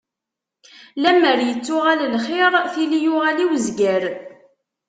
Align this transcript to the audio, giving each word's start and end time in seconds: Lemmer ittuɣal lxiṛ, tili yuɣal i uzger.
Lemmer 1.03 1.39
ittuɣal 1.51 2.01
lxiṛ, 2.15 2.53
tili 2.73 2.99
yuɣal 3.05 3.37
i 3.43 3.45
uzger. 3.53 4.03